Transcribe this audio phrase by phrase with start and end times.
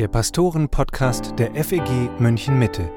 [0.00, 2.90] der Pastoren-Podcast der FEG München Mitte.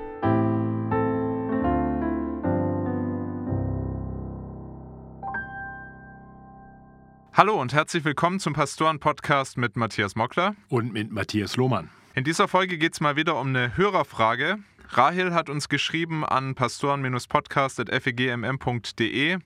[7.33, 11.89] Hallo und herzlich willkommen zum Pastoren-Podcast mit Matthias Mockler und mit Matthias Lohmann.
[12.15, 14.59] In dieser Folge geht es mal wieder um eine Hörerfrage.
[14.87, 19.39] Rahel hat uns geschrieben an pastoren-podcast.fegmm.de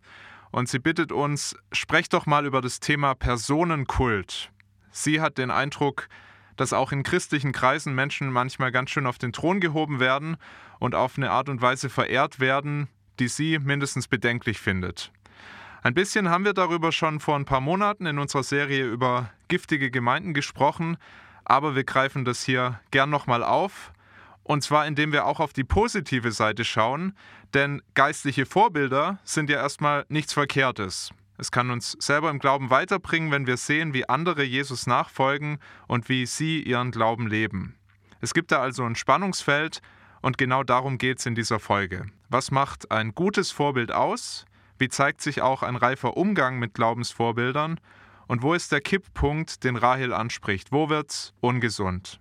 [0.52, 4.52] und sie bittet uns, sprecht doch mal über das Thema Personenkult.
[4.92, 6.08] Sie hat den Eindruck,
[6.58, 10.38] dass auch in christlichen Kreisen Menschen manchmal ganz schön auf den Thron gehoben werden
[10.80, 12.88] und auf eine Art und Weise verehrt werden,
[13.20, 15.12] die sie mindestens bedenklich findet.
[15.84, 19.92] Ein bisschen haben wir darüber schon vor ein paar Monaten in unserer Serie über giftige
[19.92, 20.98] Gemeinden gesprochen,
[21.46, 23.94] aber wir greifen das hier gern nochmal auf.
[24.44, 27.14] Und zwar indem wir auch auf die positive Seite schauen,
[27.54, 31.12] denn geistliche Vorbilder sind ja erstmal nichts Verkehrtes.
[31.38, 36.10] Es kann uns selber im Glauben weiterbringen, wenn wir sehen, wie andere Jesus nachfolgen und
[36.10, 37.76] wie sie ihren Glauben leben.
[38.20, 39.82] Es gibt da also ein Spannungsfeld
[40.22, 42.08] und genau darum geht es in dieser Folge.
[42.30, 44.46] Was macht ein gutes Vorbild aus?
[44.80, 47.80] Wie zeigt sich auch ein reifer Umgang mit Glaubensvorbildern?
[48.28, 50.72] Und wo ist der Kipppunkt, den Rahel anspricht?
[50.72, 52.20] Wo wird's ungesund?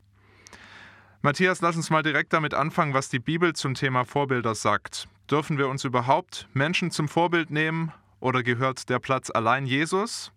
[1.23, 5.09] Matthias, lass uns mal direkt damit anfangen, was die Bibel zum Thema Vorbilder sagt.
[5.31, 7.93] Dürfen wir uns überhaupt Menschen zum Vorbild nehmen
[8.27, 10.33] oder gehört der Platz allein Jesus?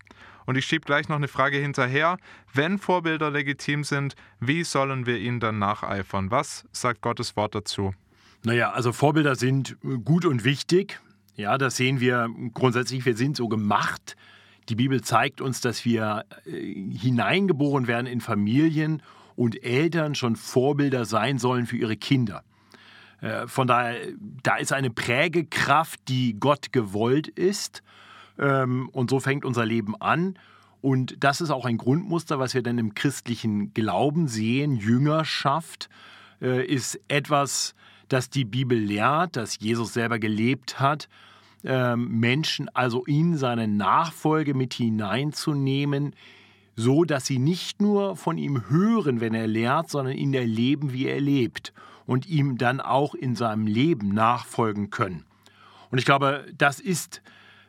[0.46, 2.18] Und ich schiebe gleich noch eine Frage hinterher.
[2.54, 6.30] Wenn Vorbilder legitim sind, wie sollen wir ihnen dann nacheifern?
[6.30, 7.96] Was sagt Gottes Wort dazu?
[8.44, 11.00] Naja, also Vorbilder sind gut und wichtig.
[11.36, 13.06] Ja, das sehen wir grundsätzlich.
[13.08, 14.16] Wir sind so gemacht.
[14.70, 19.02] Die Bibel zeigt uns, dass wir äh, hineingeboren werden in Familien
[19.36, 22.44] und Eltern schon Vorbilder sein sollen für ihre Kinder.
[23.22, 23.98] Äh, von daher,
[24.44, 27.84] da ist eine Prägekraft, die Gott gewollt ist.
[28.38, 30.38] Ähm, und so fängt unser Leben an.
[30.82, 34.78] Und das ist auch ein Grundmuster, was wir dann im christlichen Glauben sehen.
[34.78, 35.90] Jüngerschaft
[36.42, 37.76] äh, ist etwas,
[38.08, 41.10] das die Bibel lehrt, das Jesus selber gelebt hat.
[41.66, 46.16] Ähm, Menschen also in seine Nachfolge mit hineinzunehmen,
[46.78, 51.08] so dass sie nicht nur von ihm hören, wenn er lehrt, sondern ihn erleben, wie
[51.08, 51.74] er lebt
[52.10, 55.26] und ihm dann auch in seinem Leben nachfolgen können.
[55.92, 57.22] Und ich glaube, das ist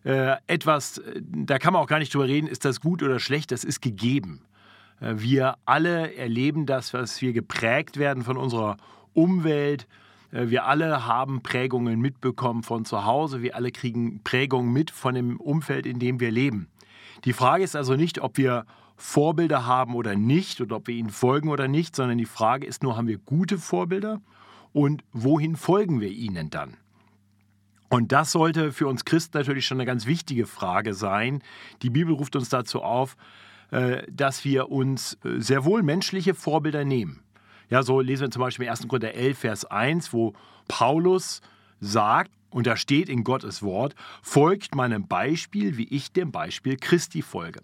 [0.03, 3.53] äh, etwas, da kann man auch gar nicht drüber reden, ist das gut oder schlecht,
[3.53, 4.41] das ist gegeben.
[5.01, 8.79] Äh, wir alle erleben das, was wir geprägt werden von unserer
[9.13, 9.87] Umwelt.
[10.33, 13.43] Äh, wir alle haben Prägungen mitbekommen von zu Hause.
[13.43, 16.71] Wir alle kriegen Prägungen mit von dem Umfeld, in dem wir leben.
[17.27, 18.65] Die Frage ist also nicht, ob wir
[19.01, 22.83] Vorbilder haben oder nicht oder ob wir ihnen folgen oder nicht, sondern die Frage ist
[22.83, 24.21] nur, haben wir gute Vorbilder
[24.73, 26.77] und wohin folgen wir ihnen dann?
[27.89, 31.43] Und das sollte für uns Christen natürlich schon eine ganz wichtige Frage sein.
[31.83, 33.17] Die Bibel ruft uns dazu auf,
[33.71, 37.23] äh, dass wir uns äh, sehr wohl menschliche Vorbilder nehmen.
[37.71, 38.87] Ja, so lesen wir zum Beispiel im 1.
[38.87, 40.35] Korinther 11, Vers 1, wo
[40.69, 41.41] Paulus
[41.81, 47.23] sagt, und da steht in Gottes Wort, folgt meinem Beispiel, wie ich dem Beispiel Christi
[47.23, 47.61] folge.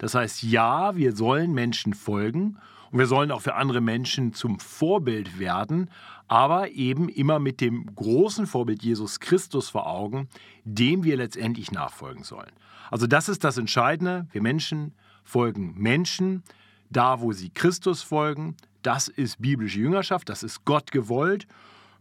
[0.00, 2.56] Das heißt, ja, wir sollen Menschen folgen
[2.90, 5.90] und wir sollen auch für andere Menschen zum Vorbild werden,
[6.26, 10.30] aber eben immer mit dem großen Vorbild Jesus Christus vor Augen,
[10.64, 12.50] dem wir letztendlich nachfolgen sollen.
[12.90, 14.26] Also das ist das Entscheidende.
[14.32, 16.44] Wir Menschen folgen Menschen,
[16.88, 18.56] da wo sie Christus folgen.
[18.80, 21.46] Das ist biblische Jüngerschaft, das ist Gott gewollt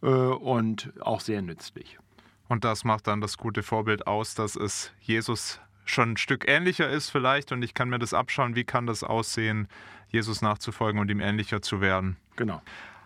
[0.01, 1.99] äh, und auch sehr nützlich.
[2.47, 6.89] Und das macht dann das gute Vorbild aus, dass es Jesus schon ein Stück ähnlicher
[6.89, 9.67] ist vielleicht und ich kann mir das abschauen, wie kann das aussehen,
[10.09, 12.17] Jesus nachzufolgen und ihm ähnlicher zu werden.
[12.35, 12.61] Genau.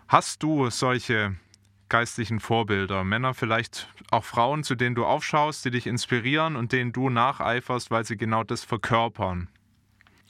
[0.08, 1.36] Hast du solche
[1.90, 6.92] geistlichen Vorbilder, Männer, vielleicht auch Frauen, zu denen du aufschaust, die dich inspirieren und denen
[6.92, 9.48] du nacheiferst, weil sie genau das verkörpern?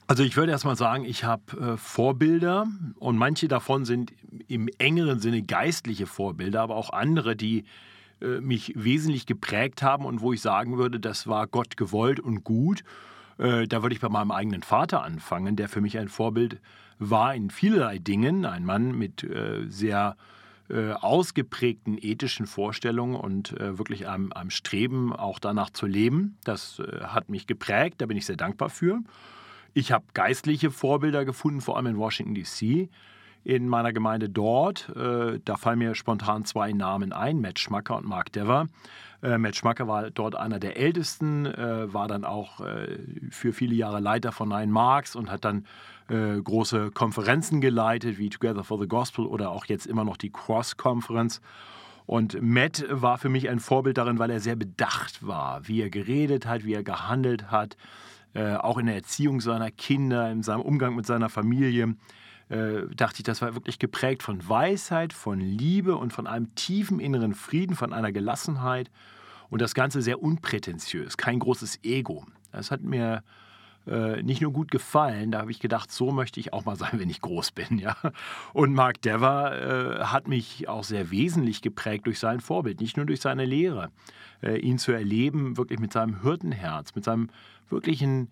[0.07, 2.67] Also ich würde erstmal sagen, ich habe äh, Vorbilder
[2.99, 4.11] und manche davon sind
[4.47, 7.63] im engeren Sinne geistliche Vorbilder, aber auch andere, die
[8.41, 12.83] mich wesentlich geprägt haben und wo ich sagen würde, das war Gott gewollt und gut.
[13.37, 16.59] Äh, da würde ich bei meinem eigenen Vater anfangen, der für mich ein Vorbild
[16.99, 18.45] war in vielerlei Dingen.
[18.45, 20.15] Ein Mann mit äh, sehr
[20.69, 26.37] ausgeprägten ethischen Vorstellungen und wirklich einem, einem, Streben, auch danach zu leben.
[26.45, 29.01] Das hat mich geprägt, da bin ich sehr dankbar für.
[29.73, 32.89] Ich habe geistliche Vorbilder gefunden, vor allem in Washington, DC
[33.43, 34.89] in meiner Gemeinde dort.
[34.95, 38.67] Äh, da fallen mir spontan zwei Namen ein, Matt Schmacker und Mark Dever.
[39.21, 42.61] Äh, Matt Schmacker war dort einer der ältesten, äh, war dann auch
[43.29, 45.65] für viele Jahre Leiter von Nine Marks und hat dann
[46.09, 51.41] große Konferenzen geleitet, wie Together for the Gospel oder auch jetzt immer noch die Cross-Conference.
[52.05, 55.89] Und Matt war für mich ein Vorbild darin, weil er sehr bedacht war, wie er
[55.89, 57.77] geredet hat, wie er gehandelt hat,
[58.35, 61.95] auch in der Erziehung seiner Kinder, in seinem Umgang mit seiner Familie.
[62.53, 66.99] Äh, dachte ich, das war wirklich geprägt von Weisheit, von Liebe und von einem tiefen
[66.99, 68.91] inneren Frieden, von einer Gelassenheit
[69.49, 72.25] und das Ganze sehr unprätentiös, kein großes Ego.
[72.51, 73.23] Das hat mir
[73.87, 76.91] äh, nicht nur gut gefallen, da habe ich gedacht, so möchte ich auch mal sein,
[76.99, 77.79] wenn ich groß bin.
[77.79, 77.97] Ja?
[78.53, 83.07] Und Mark Dever äh, hat mich auch sehr wesentlich geprägt durch sein Vorbild, nicht nur
[83.07, 83.89] durch seine Lehre.
[84.43, 87.29] Äh, ihn zu erleben, wirklich mit seinem Hirtenherz, mit seinem
[87.69, 88.29] wirklichen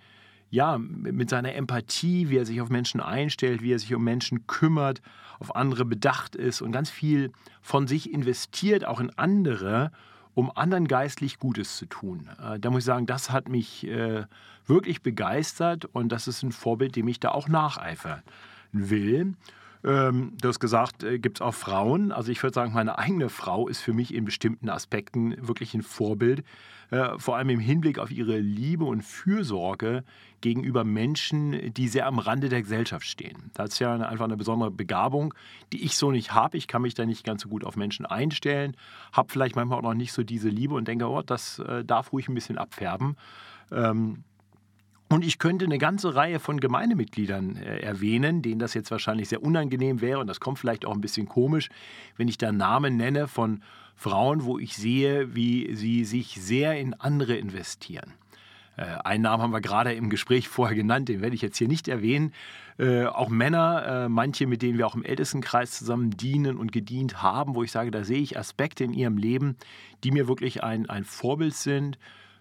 [0.52, 4.48] ja, mit seiner Empathie, wie er sich auf Menschen einstellt, wie er sich um Menschen
[4.48, 5.02] kümmert,
[5.40, 7.32] auf andere bedacht ist und ganz viel
[7.62, 9.92] von sich investiert, auch in andere,
[10.34, 12.30] um anderen geistlich Gutes zu tun.
[12.38, 14.26] Äh, da muss ich sagen, das hat mich äh,
[14.68, 18.22] wirklich begeistert und das ist ein Vorbild, dem ich da auch nacheifern
[18.74, 19.34] will.
[19.84, 22.12] Ähm, du hast gesagt, äh, gibt es auch Frauen.
[22.12, 25.82] Also ich würde sagen, meine eigene Frau ist für mich in bestimmten Aspekten wirklich ein
[25.82, 26.44] Vorbild.
[26.92, 30.04] Äh, vor allem im Hinblick auf ihre Liebe und Fürsorge
[30.42, 33.50] gegenüber Menschen, die sehr am Rande der Gesellschaft stehen.
[33.54, 35.34] Das ist ja einfach eine besondere Begabung,
[35.72, 36.58] die ich so nicht habe.
[36.58, 38.76] Ich kann mich da nicht ganz so gut auf Menschen einstellen,
[39.14, 42.12] habe vielleicht manchmal auch noch nicht so diese Liebe und denke, oh, das äh, darf
[42.12, 43.16] ruhig ein bisschen abfärben.
[43.72, 44.26] Ähm,
[45.12, 49.44] und ich könnte eine ganze Reihe von Gemeindemitgliedern äh, erwähnen, denen das jetzt wahrscheinlich sehr
[49.44, 50.20] unangenehm wäre.
[50.20, 51.70] Und das kommt vielleicht auch ein bisschen komisch,
[52.18, 53.62] wenn ich da Namen nenne von
[53.96, 58.14] Frauen, wo ich sehe, wie sie sich sehr in andere investieren.
[58.78, 61.68] Äh, einen Namen haben wir gerade im Gespräch vorher genannt, den werde ich jetzt hier
[61.68, 62.34] nicht erwähnen.
[62.78, 67.22] Äh, auch Männer, äh, manche, mit denen wir auch im Ältestenkreis zusammen dienen und gedient
[67.22, 69.58] haben, wo ich sage, da sehe ich Aspekte in ihrem Leben,
[70.04, 72.00] die mir wirklich ein, ein Vorbild sind,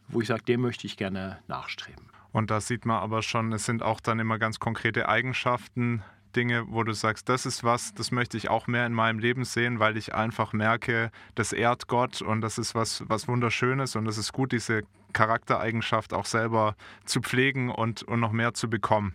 [0.08, 2.09] wo ich sage, dem möchte ich gerne nachstreben.
[2.32, 6.02] Und da sieht man aber schon, es sind auch dann immer ganz konkrete Eigenschaften,
[6.36, 9.44] Dinge, wo du sagst, das ist was, das möchte ich auch mehr in meinem Leben
[9.44, 14.06] sehen, weil ich einfach merke, das ehrt Gott und das ist was, was Wunderschönes und
[14.06, 14.82] es ist gut, diese
[15.12, 19.14] Charaktereigenschaft auch selber zu pflegen und, und noch mehr zu bekommen.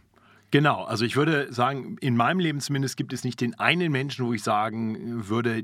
[0.52, 4.26] Genau, also ich würde sagen, in meinem Leben zumindest gibt es nicht den einen Menschen,
[4.26, 5.64] wo ich sagen würde,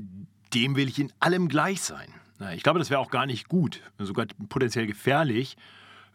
[0.54, 2.08] dem will ich in allem gleich sein.
[2.54, 5.56] Ich glaube, das wäre auch gar nicht gut, sogar potenziell gefährlich.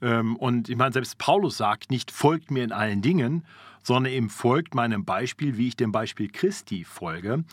[0.01, 3.43] Ähm, und ich meine, selbst Paulus sagt nicht, folgt mir in allen Dingen,
[3.83, 7.43] sondern eben folgt meinem Beispiel, wie ich dem Beispiel Christi folge.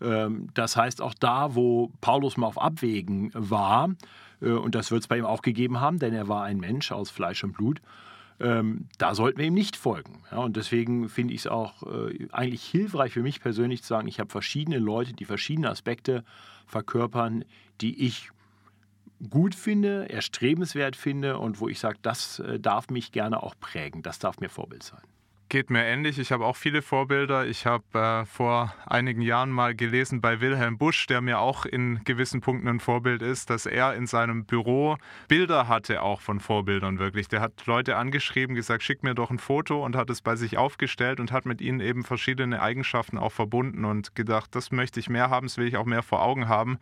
[0.00, 3.90] Ähm, das heißt, auch da, wo Paulus mal auf Abwägen war,
[4.40, 6.92] äh, und das wird es bei ihm auch gegeben haben, denn er war ein Mensch
[6.92, 7.80] aus Fleisch und Blut,
[8.40, 10.22] ähm, da sollten wir ihm nicht folgen.
[10.32, 14.18] und deswegen finde ich es auch äh, eigentlich hilfreich für mich persönlich zu sagen, ich
[14.18, 16.24] habe verschiedene Leute, die verschiedene Aspekte
[16.66, 17.44] verkörpern,
[17.80, 18.30] die ich
[19.30, 24.02] gut finde, erstrebenswert finde und wo ich sage, das äh, darf mich gerne auch prägen,
[24.02, 25.02] das darf mir Vorbild sein
[25.52, 26.18] geht mir ähnlich.
[26.18, 27.44] Ich habe auch viele Vorbilder.
[27.44, 32.02] Ich habe äh, vor einigen Jahren mal gelesen bei Wilhelm Busch, der mir auch in
[32.04, 34.96] gewissen Punkten ein Vorbild ist, dass er in seinem Büro
[35.28, 37.28] Bilder hatte, auch von Vorbildern wirklich.
[37.28, 40.56] Der hat Leute angeschrieben, gesagt, schick mir doch ein Foto und hat es bei sich
[40.56, 45.10] aufgestellt und hat mit ihnen eben verschiedene Eigenschaften auch verbunden und gedacht, das möchte ich
[45.10, 46.78] mehr haben, das will ich auch mehr vor Augen haben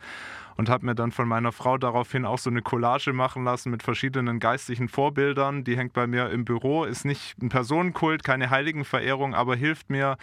[0.61, 3.83] und habe mir dann von meiner Frau daraufhin auch so eine Collage machen lassen mit
[3.83, 5.63] verschiedenen geistlichen Vorbildern.
[5.63, 10.17] Die hängt bei mir im Büro, ist nicht ein Personenkult, keine Heiligenverehrung, aber hilft mir,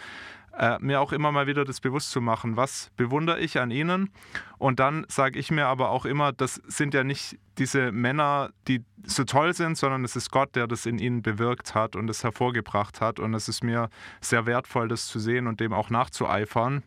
[0.57, 4.09] äh, mir auch immer mal wieder das bewusst zu machen, was bewundere ich an ihnen.
[4.57, 8.83] Und dann sage ich mir aber auch immer, das sind ja nicht diese Männer, die
[9.05, 12.23] so toll sind, sondern es ist Gott, der das in ihnen bewirkt hat und es
[12.23, 13.19] hervorgebracht hat.
[13.19, 13.89] Und es ist mir
[14.21, 16.83] sehr wertvoll, das zu sehen und dem auch nachzueifern.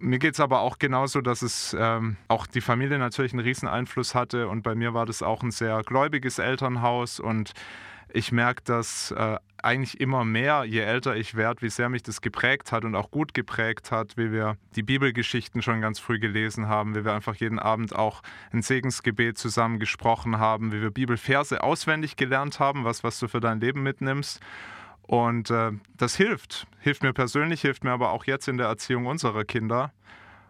[0.00, 3.66] Mir geht es aber auch genauso, dass es ähm, auch die Familie natürlich einen riesen
[3.66, 7.52] Einfluss hatte und bei mir war das auch ein sehr gläubiges Elternhaus und
[8.12, 12.20] ich merke das äh, eigentlich immer mehr, je älter ich werde, wie sehr mich das
[12.20, 16.68] geprägt hat und auch gut geprägt hat, wie wir die Bibelgeschichten schon ganz früh gelesen
[16.68, 18.22] haben, wie wir einfach jeden Abend auch
[18.52, 23.40] ein Segensgebet zusammen gesprochen haben, wie wir Bibelverse auswendig gelernt haben, was, was du für
[23.40, 24.40] dein Leben mitnimmst.
[25.02, 26.66] Und äh, das hilft.
[26.80, 29.92] Hilft mir persönlich, hilft mir aber auch jetzt in der Erziehung unserer Kinder.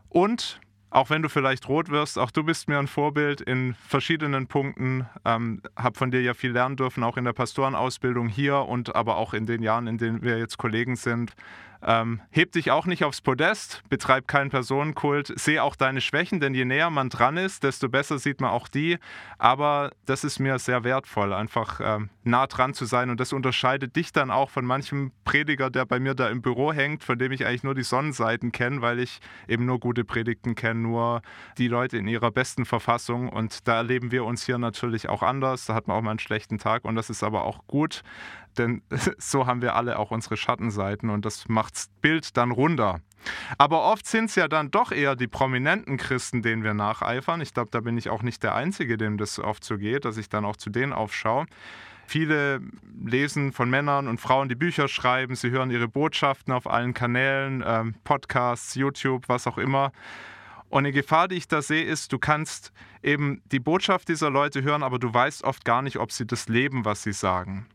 [0.08, 0.60] Und
[0.90, 5.07] auch wenn du vielleicht rot wirst, auch du bist mir ein Vorbild in verschiedenen Punkten.
[5.25, 9.16] Ähm, hab von dir ja viel lernen dürfen, auch in der Pastorenausbildung hier und aber
[9.16, 11.33] auch in den Jahren, in denen wir jetzt Kollegen sind.
[11.80, 16.54] Ähm, heb dich auch nicht aufs Podest, betreib keinen Personenkult, sehe auch deine Schwächen, denn
[16.54, 18.99] je näher man dran ist, desto besser sieht man auch die.
[19.38, 23.94] Aber das ist mir sehr wertvoll, einfach ähm, nah dran zu sein und das unterscheidet
[23.94, 27.30] dich dann auch von manchem Prediger, der bei mir da im Büro hängt, von dem
[27.30, 31.23] ich eigentlich nur die Sonnenseiten kenne, weil ich eben nur gute Predigten kenne, nur
[31.58, 35.66] die Leute in ihrer besten Verfassung und da erleben wir uns hier natürlich auch anders.
[35.66, 38.02] Da hat man auch mal einen schlechten Tag und das ist aber auch gut,
[38.58, 38.82] denn
[39.18, 43.00] so haben wir alle auch unsere Schattenseiten und das macht das Bild dann runder.
[43.58, 47.40] Aber oft sind es ja dann doch eher die prominenten Christen, denen wir nacheifern.
[47.40, 50.16] Ich glaube, da bin ich auch nicht der Einzige, dem das oft so geht, dass
[50.16, 51.46] ich dann auch zu denen aufschaue.
[52.06, 52.60] Viele
[53.04, 57.62] lesen von Männern und Frauen, die Bücher schreiben, sie hören ihre Botschaften auf allen Kanälen,
[57.66, 59.92] ähm, Podcasts, YouTube, was auch immer.
[60.70, 62.72] Und eine Gefahr, die ich da sehe, ist, du kannst
[63.02, 66.48] eben die Botschaft dieser Leute hören, aber du weißt oft gar nicht, ob sie das
[66.48, 67.66] leben, was sie sagen.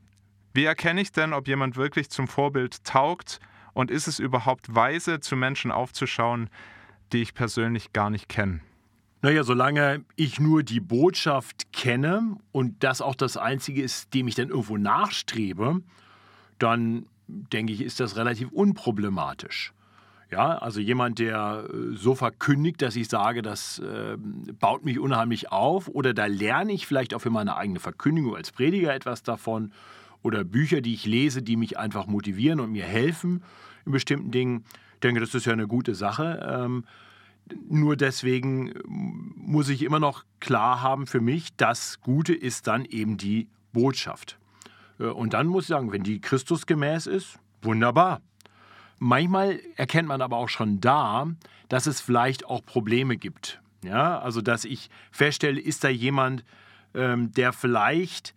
[0.54, 3.40] Wie erkenne ich denn, ob jemand wirklich zum Vorbild taugt
[3.74, 6.50] und ist es überhaupt weise, zu Menschen aufzuschauen,
[7.12, 8.60] die ich persönlich gar nicht kenne?
[9.24, 14.36] Naja, solange ich nur die Botschaft kenne und das auch das Einzige ist, dem ich
[14.36, 15.82] dann irgendwo nachstrebe,
[16.60, 19.74] dann denke ich, ist das relativ unproblematisch.
[20.30, 25.52] Ja, also jemand, der äh, so verkündigt, dass ich sage, das äh, baut mich unheimlich
[25.52, 29.72] auf oder da lerne ich vielleicht auch für meine eigene Verkündigung als Prediger etwas davon
[30.24, 33.44] oder Bücher, die ich lese, die mich einfach motivieren und mir helfen
[33.86, 34.66] in bestimmten Dingen.
[34.96, 36.48] Ich denke, das ist ja eine gute Sache.
[36.50, 36.86] Ähm,
[37.70, 42.86] nur deswegen äh, muss ich immer noch klar haben für mich, das Gute ist dann
[42.86, 44.40] eben die Botschaft.
[45.00, 48.22] Äh, und dann muss ich sagen, wenn die Christusgemäß ist, wunderbar.
[49.00, 51.28] Manchmal erkennt man aber auch schon da,
[51.68, 53.62] dass es vielleicht auch Probleme gibt.
[53.84, 56.46] Ja, also dass ich feststelle, ist da jemand,
[56.94, 58.34] ähm, der vielleicht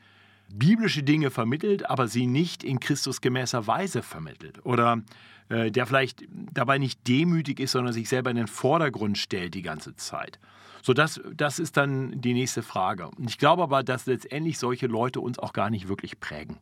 [0.48, 4.64] biblische Dinge vermittelt, aber sie nicht in Christusgemäßer Weise vermittelt.
[4.64, 5.02] Oder
[5.48, 9.62] äh, der vielleicht dabei nicht demütig ist, sondern sich selber in den Vordergrund stellt die
[9.62, 10.38] ganze Zeit.
[10.82, 13.10] So, das, das ist dann die nächste Frage.
[13.26, 16.58] Ich glaube aber, dass letztendlich solche Leute uns auch gar nicht wirklich prägen.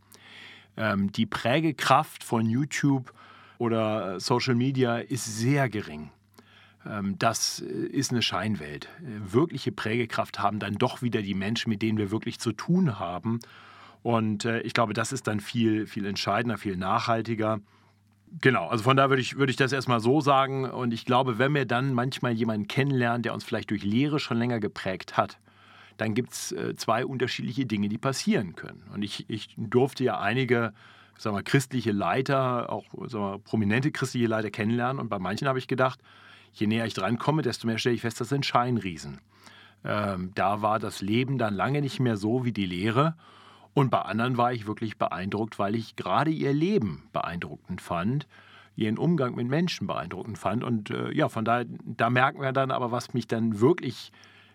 [0.76, 3.12] Ähm, die Prägekraft von YouTube
[3.58, 6.10] oder Social Media ist sehr gering.
[6.86, 8.88] Ähm, das ist eine Scheinwelt.
[9.00, 13.40] Wirkliche Prägekraft haben dann doch wieder die Menschen, mit denen wir wirklich zu tun haben.
[14.04, 17.58] Und äh, ich glaube, das ist dann viel, viel entscheidender, viel nachhaltiger.
[18.40, 20.70] Genau, also von da würde ich, würde ich das erstmal so sagen.
[20.70, 24.36] Und ich glaube, wenn wir dann manchmal jemanden kennenlernen, der uns vielleicht durch Lehre schon
[24.36, 25.38] länger geprägt hat,
[25.96, 28.82] dann gibt es äh, zwei unterschiedliche Dinge, die passieren können.
[28.92, 30.74] Und ich, ich durfte ja einige
[31.16, 35.00] sagen wir, christliche Leiter, auch sagen wir, prominente christliche Leiter kennenlernen.
[35.00, 36.00] Und bei manchen habe ich gedacht,
[36.52, 39.20] je näher ich drankomme, desto mehr stelle ich fest, das sind Scheinriesen.
[39.84, 43.14] Ähm, da war das Leben dann lange nicht mehr so wie die Lehre.
[43.74, 48.28] Und bei anderen war ich wirklich beeindruckt, weil ich gerade ihr Leben beeindruckend fand,
[48.76, 50.62] ihren Umgang mit Menschen beeindruckend fand.
[50.64, 54.12] Und äh, ja, von daher, da merken wir dann aber, was mich dann wirklich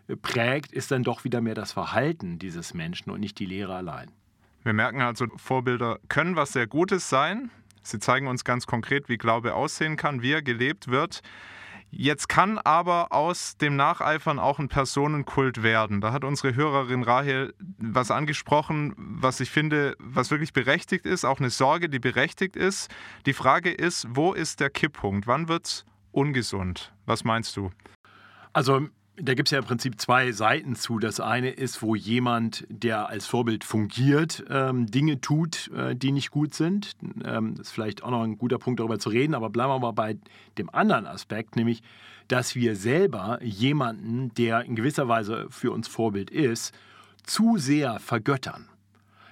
[0.08, 3.76] äh, prägt, ist dann doch wieder mehr das Verhalten dieses Menschen und nicht die Lehre
[3.76, 4.10] allein.
[4.64, 7.50] Wir merken also, Vorbilder können was sehr Gutes sein.
[7.82, 11.22] Sie zeigen uns ganz konkret, wie Glaube aussehen kann, wie er gelebt wird.
[11.91, 16.01] Jetzt kann aber aus dem Nacheifern auch ein Personenkult werden.
[16.01, 21.39] Da hat unsere Hörerin Rahel was angesprochen, was ich finde, was wirklich berechtigt ist, auch
[21.39, 22.89] eine Sorge, die berechtigt ist.
[23.25, 25.25] Die Frage ist, wo ist der Kipppunkt?
[25.25, 26.93] Wann wird es ungesund?
[27.05, 27.72] Was meinst du?
[28.53, 28.88] Also
[29.22, 31.00] da gibt es ja im Prinzip zwei Seiten zu.
[31.00, 36.32] Das eine ist, wo jemand, der als Vorbild fungiert, ähm, Dinge tut, äh, die nicht
[36.32, 36.96] gut sind.
[37.24, 39.80] Ähm, das ist vielleicht auch noch ein guter Punkt, darüber zu reden, aber bleiben wir
[39.80, 40.18] mal bei
[40.58, 41.82] dem anderen Aspekt, nämlich,
[42.28, 46.74] dass wir selber jemanden, der in gewisser Weise für uns Vorbild ist,
[47.24, 48.68] zu sehr vergöttern.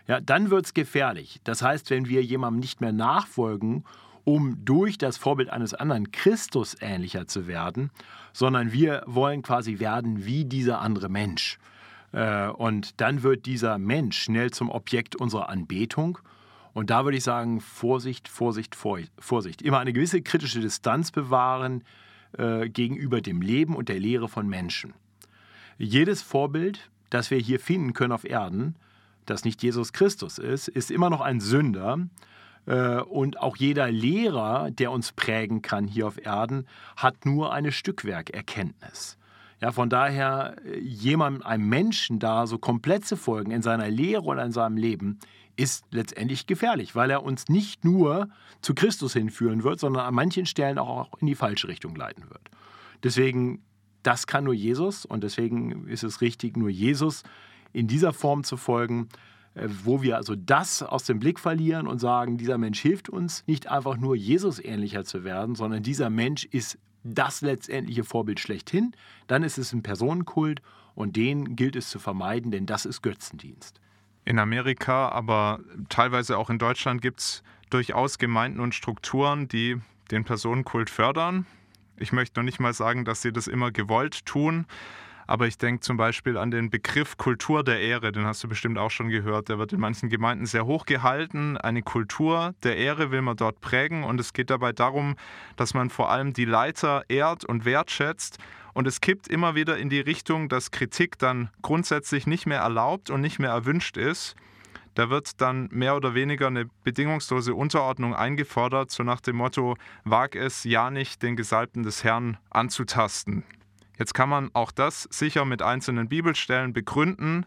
[0.07, 1.41] Ja, dann wird es gefährlich.
[1.43, 3.83] Das heißt, wenn wir jemandem nicht mehr nachfolgen
[4.27, 7.91] um durch das Vorbild eines anderen Christus ähnlicher zu werden,
[8.33, 11.57] sondern wir wollen quasi werden wie dieser andere Mensch.
[12.11, 16.19] Äh, und dann wird dieser Mensch schnell zum Objekt unserer Anbetung.
[16.73, 19.61] Und da würde ich sagen, Vorsicht, Vorsicht, Vorsicht.
[19.61, 21.85] Immer eine gewisse kritische Distanz bewahren
[22.37, 24.93] äh, gegenüber dem Leben und der Lehre von Menschen.
[25.77, 28.75] Jedes Vorbild, das wir hier finden können auf Erden,
[29.25, 32.09] das nicht Jesus Christus ist, ist immer noch ein Sünder,
[32.73, 39.17] und auch jeder Lehrer, der uns prägen kann hier auf Erden, hat nur eine Stückwerkerkenntnis.
[39.59, 44.23] Ja, von daher, äh, jemandem, einem Menschen da so komplett zu folgen in seiner Lehre
[44.23, 45.19] oder in seinem Leben,
[45.55, 48.29] ist letztendlich gefährlich, weil er uns nicht nur
[48.61, 52.41] zu Christus hinführen wird, sondern an manchen Stellen auch in die falsche Richtung leiten wird.
[53.03, 53.63] Deswegen,
[54.03, 57.23] das kann nur Jesus und deswegen ist es richtig, nur Jesus
[57.73, 59.09] in dieser Form zu folgen.
[59.57, 63.43] Äh, wo wir also das aus dem Blick verlieren und sagen, dieser Mensch hilft uns,
[63.47, 68.93] nicht einfach nur Jesus ähnlicher zu werden, sondern dieser Mensch ist das letztendliche Vorbild schlechthin,
[69.27, 70.61] dann ist es ein Personenkult
[70.93, 73.79] und den gilt es zu vermeiden, denn das ist Götzendienst.
[74.25, 75.59] In Amerika, aber
[75.89, 79.77] teilweise auch in Deutschland gibt es durchaus Gemeinden und Strukturen, die
[80.11, 81.45] den Personenkult fördern.
[81.97, 84.65] Ich möchte noch nicht mal sagen, dass sie das immer gewollt tun,
[85.27, 88.77] aber ich denke zum Beispiel an den Begriff Kultur der Ehre, den hast du bestimmt
[88.77, 89.49] auch schon gehört.
[89.49, 91.57] Der wird in manchen Gemeinden sehr hoch gehalten.
[91.57, 95.17] Eine Kultur der Ehre will man dort prägen und es geht dabei darum,
[95.57, 98.37] dass man vor allem die Leiter ehrt und wertschätzt.
[98.73, 103.09] Und es kippt immer wieder in die Richtung, dass Kritik dann grundsätzlich nicht mehr erlaubt
[103.09, 104.35] und nicht mehr erwünscht ist.
[104.93, 110.29] da wird dann mehr oder weniger eine bedingungslose Unterordnung eingefordert, so nach dem Motto, wag
[110.35, 113.43] es ja nicht, den Gesalbten des Herrn anzutasten.
[113.97, 117.45] Jetzt kann man auch das sicher mit einzelnen Bibelstellen begründen.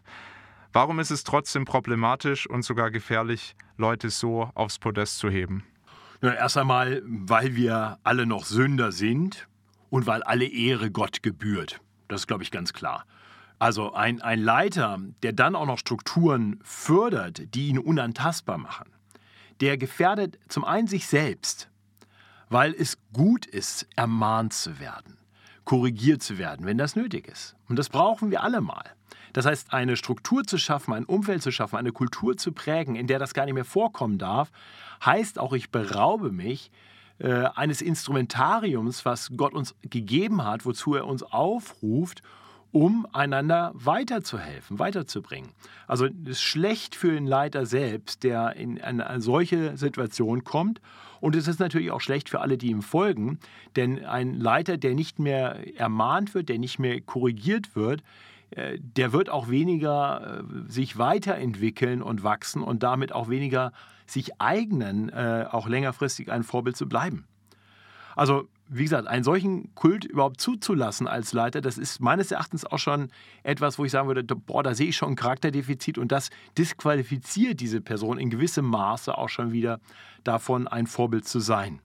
[0.72, 5.64] Warum ist es trotzdem problematisch und sogar gefährlich, Leute so aufs Podest zu heben?
[6.20, 9.48] Na, erst einmal, weil wir alle noch Sünder sind
[9.88, 11.80] und weil alle Ehre Gott gebührt.
[12.08, 13.06] Das ist, glaube ich, ganz klar.
[13.58, 18.90] Also ein, ein Leiter, der dann auch noch Strukturen fördert, die ihn unantastbar machen,
[19.60, 21.68] der gefährdet zum einen sich selbst,
[22.48, 25.18] weil es gut ist, ermahnt zu werden,
[25.70, 27.54] korrigiert zu werden, wenn das nötig ist.
[27.68, 28.82] Und das brauchen wir alle mal.
[29.32, 33.06] Das heißt, eine Struktur zu schaffen, ein Umfeld zu schaffen, eine Kultur zu prägen, in
[33.06, 34.50] der das gar nicht mehr vorkommen darf,
[35.04, 36.72] heißt auch, ich beraube mich
[37.18, 42.22] äh, eines Instrumentariums, was Gott uns gegeben hat, wozu er uns aufruft,
[42.72, 45.50] um einander weiterzuhelfen, weiterzubringen.
[45.86, 50.80] Also es ist schlecht für den Leiter selbst, der in eine solche Situation kommt.
[51.20, 53.38] Und es ist natürlich auch schlecht für alle, die ihm folgen.
[53.76, 58.02] Denn ein Leiter, der nicht mehr ermahnt wird, der nicht mehr korrigiert wird,
[58.50, 63.72] äh, der wird auch weniger äh, sich weiterentwickeln und wachsen und damit auch weniger
[64.06, 67.26] sich eignen, äh, auch längerfristig ein Vorbild zu bleiben.
[68.16, 72.78] Also wie gesagt, einen solchen Kult überhaupt zuzulassen als Leiter, das ist meines Erachtens auch
[72.78, 73.10] schon
[73.42, 77.60] etwas, wo ich sagen würde, boah, da sehe ich schon ein Charakterdefizit und das disqualifiziert
[77.60, 79.80] diese Person in gewissem Maße auch schon wieder
[80.22, 81.80] davon, ein Vorbild zu sein.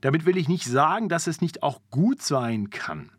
[0.00, 3.10] Damit will ich nicht sagen, dass es nicht auch gut sein kann,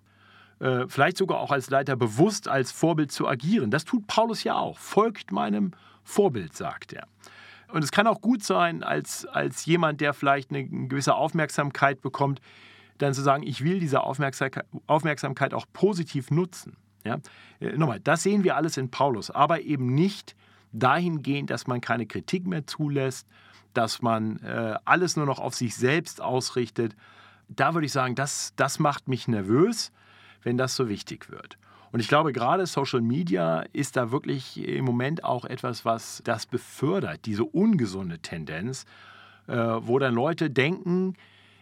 [0.60, 3.70] äh, vielleicht sogar auch als Leiter bewusst als Vorbild zu agieren.
[3.70, 4.80] Das tut Paulus ja auch.
[4.80, 5.72] Folgt meinem
[6.04, 7.08] Vorbild, sagt er.
[7.72, 12.40] Und es kann auch gut sein, als, als jemand, der vielleicht eine gewisse Aufmerksamkeit bekommt,
[12.98, 16.78] dann zu sagen, ich will diese Aufmerksamkeit auch positiv nutzen.
[17.04, 17.18] Ja?
[17.60, 20.36] Äh, nochmal, das sehen wir alles in Paulus, aber eben nicht
[20.72, 23.28] dahingehend, dass man keine Kritik mehr zulässt,
[23.74, 26.96] dass man äh, alles nur noch auf sich selbst ausrichtet.
[27.48, 29.92] Da würde ich sagen, das, das macht mich nervös,
[30.44, 31.58] wenn das so wichtig wird.
[31.92, 36.46] Und ich glaube, gerade Social Media ist da wirklich im Moment auch etwas, was das
[36.46, 38.86] befördert, diese ungesunde Tendenz,
[39.48, 41.16] äh, wo dann Leute denken,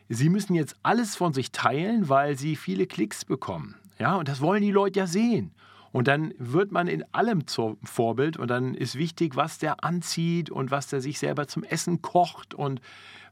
[0.10, 3.76] sie müssen jetzt alles von sich teilen, weil sie viele Klicks bekommen.
[4.00, 5.52] Ja, und das wollen die Leute ja sehen.
[5.92, 10.50] Und dann wird man in allem zum Vorbild und dann ist wichtig, was der anzieht
[10.50, 12.82] und was der sich selber zum Essen kocht und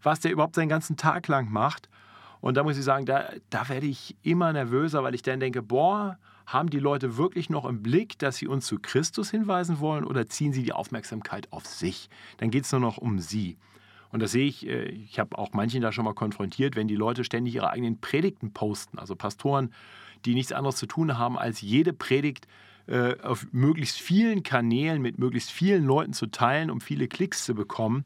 [0.01, 1.89] was der überhaupt seinen ganzen Tag lang macht.
[2.39, 5.61] Und da muss ich sagen, da, da werde ich immer nervöser, weil ich dann denke,
[5.61, 10.05] boah, haben die Leute wirklich noch im Blick, dass sie uns zu Christus hinweisen wollen
[10.05, 12.09] oder ziehen sie die Aufmerksamkeit auf sich?
[12.37, 13.57] Dann geht es nur noch um sie.
[14.13, 16.95] Und das sehe ich, äh, ich habe auch manchen da schon mal konfrontiert, wenn die
[16.95, 18.99] Leute ständig ihre eigenen Predigten posten.
[18.99, 19.73] Also Pastoren,
[20.23, 22.47] die nichts anderes zu tun haben, als jede Predigt
[22.85, 27.55] äh, auf möglichst vielen Kanälen mit möglichst vielen Leuten zu teilen, um viele Klicks zu
[27.55, 28.05] bekommen.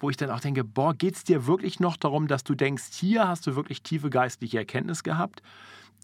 [0.00, 2.84] Wo ich dann auch denke, boah, geht es dir wirklich noch darum, dass du denkst,
[2.92, 5.42] hier hast du wirklich tiefe geistliche Erkenntnis gehabt,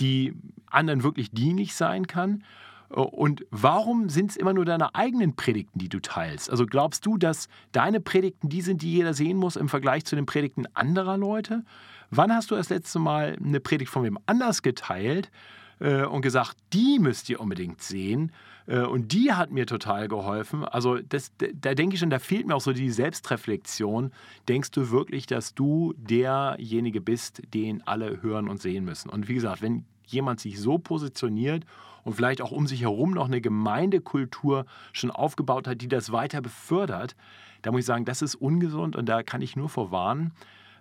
[0.00, 0.34] die
[0.66, 2.44] anderen wirklich dienlich sein kann?
[2.90, 6.50] Und warum sind es immer nur deine eigenen Predigten, die du teilst?
[6.50, 10.16] Also glaubst du, dass deine Predigten die sind, die jeder sehen muss im Vergleich zu
[10.16, 11.64] den Predigten anderer Leute?
[12.10, 15.30] Wann hast du das letzte Mal eine Predigt von wem anders geteilt
[15.78, 18.32] äh, und gesagt, die müsst ihr unbedingt sehen?
[18.66, 20.64] Äh, und die hat mir total geholfen.
[20.64, 24.10] Also das, da denke ich schon, da fehlt mir auch so die Selbstreflexion.
[24.48, 29.10] Denkst du wirklich, dass du derjenige bist, den alle hören und sehen müssen?
[29.10, 31.64] Und wie gesagt, wenn jemand sich so positioniert
[32.04, 36.40] und vielleicht auch um sich herum noch eine Gemeindekultur schon aufgebaut hat, die das weiter
[36.40, 37.16] befördert,
[37.62, 40.32] da muss ich sagen, das ist ungesund und da kann ich nur vorwarnen,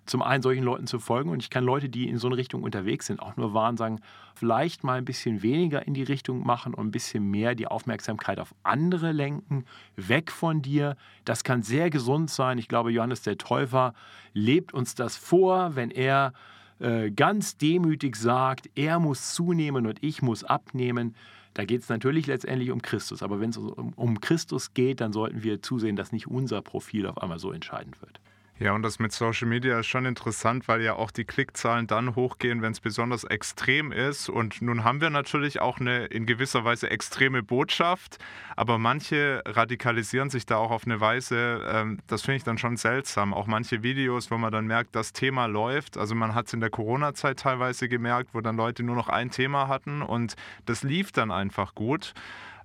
[0.06, 2.64] zum einen solchen Leuten zu folgen und ich kann Leute, die in so eine Richtung
[2.64, 4.00] unterwegs sind, auch nur warnen, sagen,
[4.34, 8.40] vielleicht mal ein bisschen weniger in die Richtung machen und ein bisschen mehr die Aufmerksamkeit
[8.40, 9.66] auf andere lenken,
[9.96, 10.96] weg von dir.
[11.26, 12.58] Das kann sehr gesund sein.
[12.58, 13.94] Ich glaube, Johannes der Täufer
[14.34, 16.34] lebt uns das vor, wenn er
[16.80, 21.16] äh, ganz demütig sagt, er muss zunehmen und ich muss abnehmen.
[21.54, 23.24] Da geht es natürlich letztendlich um Christus.
[23.24, 27.06] Aber wenn es um, um Christus geht, dann sollten wir zusehen, dass nicht unser Profil
[27.08, 28.20] auf einmal so entscheidend wird.
[28.60, 32.18] Ja, und das mit Social Media ist schon interessant, weil ja auch die Klickzahlen dann
[32.18, 34.28] hochgehen, wenn es besonders extrem ist.
[34.28, 38.18] Und nun haben wir natürlich auch eine in gewisser Weise extreme Botschaft,
[38.58, 42.76] aber manche radikalisieren sich da auch auf eine Weise, ähm, das finde ich dann schon
[42.76, 43.34] seltsam.
[43.34, 45.98] Auch manche Videos, wo man dann merkt, das Thema läuft.
[45.98, 49.32] Also man hat es in der Corona-Zeit teilweise gemerkt, wo dann Leute nur noch ein
[49.32, 52.14] Thema hatten und das lief dann einfach gut.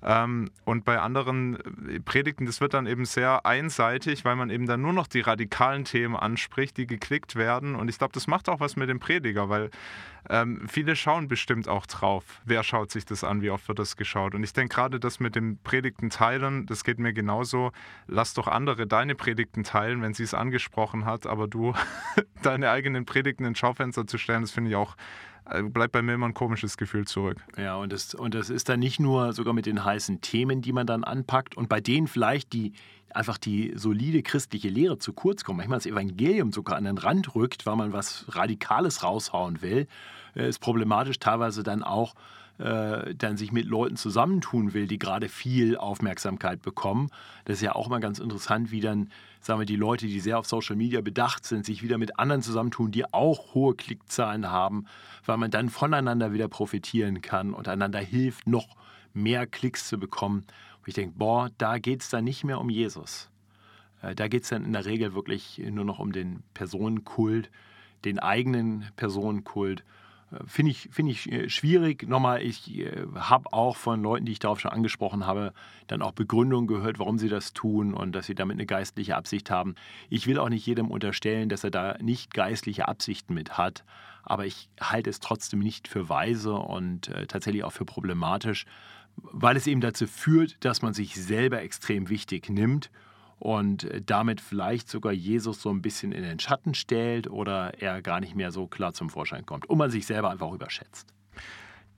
[0.04, 1.56] Ähm, und bei anderen
[1.88, 5.20] äh, Predigten, das wird dann eben sehr einseitig, weil man eben dann nur noch die
[5.20, 7.74] radikalen Themen anspricht, die geklickt werden.
[7.74, 9.70] Und ich glaube, das macht auch was mit dem Prediger, weil
[10.28, 12.40] ähm, viele schauen bestimmt auch drauf.
[12.44, 13.40] Wer schaut sich das an?
[13.40, 14.34] Wie oft wird das geschaut?
[14.34, 17.72] Und ich denke gerade, das mit dem Predigten teilen, das geht mir genauso.
[18.06, 21.74] Lass doch andere deine Predigten teilen, wenn sie es angesprochen hat, aber du
[22.42, 24.96] deine eigenen Predigten ins Schaufenster zu stellen, das finde ich auch
[25.44, 27.38] bleibt bei mir immer ein komisches Gefühl zurück.
[27.56, 30.72] Ja, und das, und das ist dann nicht nur sogar mit den heißen Themen, die
[30.72, 32.72] man dann anpackt und bei denen vielleicht die
[33.10, 35.58] einfach die solide christliche Lehre zu kurz kommt.
[35.58, 39.86] Manchmal das Evangelium sogar an den Rand rückt, weil man was Radikales raushauen will,
[40.34, 42.14] äh, ist problematisch teilweise dann auch
[42.58, 47.10] äh, dann sich mit Leuten zusammentun will, die gerade viel Aufmerksamkeit bekommen.
[47.44, 50.38] Das ist ja auch mal ganz interessant, wie dann, sagen wir, die Leute, die sehr
[50.38, 54.86] auf Social Media bedacht sind, sich wieder mit anderen zusammentun, die auch hohe Klickzahlen haben,
[55.26, 58.76] weil man dann voneinander wieder profitieren kann und einander hilft, noch
[59.12, 60.44] mehr Klicks zu bekommen.
[60.78, 63.30] Und ich denke, boah, da geht es dann nicht mehr um Jesus.
[64.00, 67.50] Äh, da geht es dann in der Regel wirklich nur noch um den Personenkult,
[68.04, 69.82] den eigenen Personenkult
[70.46, 72.06] Finde ich, find ich äh, schwierig.
[72.08, 75.52] Nochmal, ich äh, habe auch von Leuten, die ich darauf schon angesprochen habe,
[75.86, 79.50] dann auch Begründungen gehört, warum sie das tun und dass sie damit eine geistliche Absicht
[79.50, 79.74] haben.
[80.10, 83.84] Ich will auch nicht jedem unterstellen, dass er da nicht geistliche Absichten mit hat,
[84.22, 88.64] aber ich halte es trotzdem nicht für weise und äh, tatsächlich auch für problematisch,
[89.16, 92.90] weil es eben dazu führt, dass man sich selber extrem wichtig nimmt
[93.38, 98.02] und äh, damit vielleicht sogar Jesus so ein bisschen in den Schatten stellt oder er
[98.02, 101.12] gar nicht mehr so klar zum Vorschein kommt und man sich selber einfach überschätzt.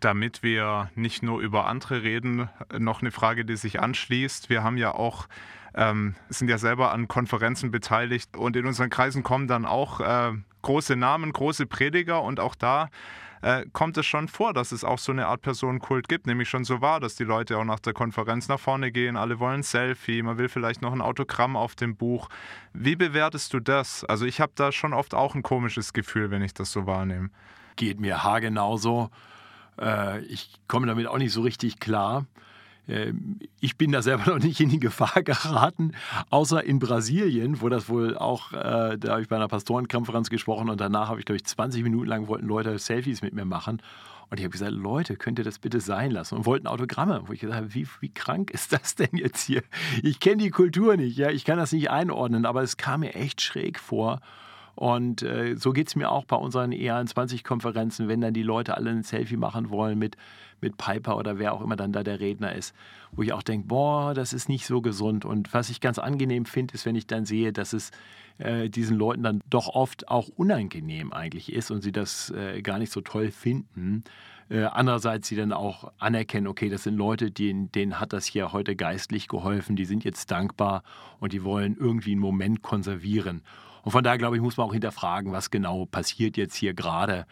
[0.01, 4.51] Damit wir nicht nur über andere reden, noch eine Frage, die sich anschließt.
[4.51, 5.27] Wir haben ja auch,
[5.75, 10.33] ähm, sind ja selber an Konferenzen beteiligt und in unseren Kreisen kommen dann auch äh,
[10.63, 12.91] große Namen, große Prediger und auch da
[13.47, 16.65] äh, kommt es schon vor, dass es auch so eine Art Personenkult gibt, nämlich schon
[16.65, 19.63] so war, dass die Leute auch nach der Konferenz nach vorne gehen, alle wollen ein
[19.63, 22.29] Selfie, man will vielleicht noch ein Autogramm auf dem Buch.
[22.73, 24.05] Wie bewertest du das?
[24.05, 27.31] Also ich habe da schon oft auch ein komisches Gefühl, wenn ich das so wahrnehme.
[27.77, 29.11] Geht mir haargenauso.
[29.81, 32.27] Äh, ich komme damit auch nicht so richtig klar.
[32.89, 35.93] Ähm, ich bin da selber noch nicht in die Gefahr geraten,
[36.31, 40.69] außer in Brasilien, wo das wohl auch, äh, da habe ich bei einer Pastorenkonferenz gesprochen
[40.69, 43.83] und danach habe ich, glaube ich, 20 Minuten lang wollten Leute Selfies mit mir machen.
[44.29, 46.35] Und ich habe gesagt, Leute, könnt ihr das bitte sein lassen?
[46.37, 47.23] Und wollten Autogramme.
[47.27, 49.63] Wo ich gesagt habe, wie, wie krank ist das denn jetzt hier?
[50.03, 53.15] Ich kenne die Kultur nicht, ja, ich kann das nicht einordnen, aber es kam mir
[53.15, 54.21] echt schräg vor.
[54.77, 58.91] Und äh, so geht es mir auch bei unseren EA20-Konferenzen, wenn dann die Leute alle
[58.91, 60.17] ein Selfie machen wollen mit,
[60.61, 62.75] mit Piper oder wer auch immer dann da der Redner ist,
[63.11, 65.25] wo ich auch denke, boah, das ist nicht so gesund.
[65.25, 67.91] Und was ich ganz angenehm finde, ist, wenn ich dann sehe, dass es
[68.37, 72.79] äh, diesen Leuten dann doch oft auch unangenehm eigentlich ist und sie das äh, gar
[72.79, 74.05] nicht so toll finden.
[74.51, 78.53] Äh, andererseits sie dann auch anerkennen, okay, das sind Leute, denen, denen hat das hier
[78.53, 80.83] heute geistlich geholfen, die sind jetzt dankbar
[81.19, 83.43] und die wollen irgendwie einen Moment konservieren.
[83.87, 87.25] Und von daher, glaube ich, muss man auch hinterfragen, was genau passiert jetzt hier gerade.